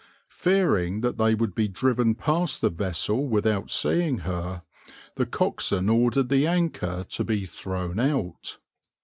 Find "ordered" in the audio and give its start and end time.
5.89-6.29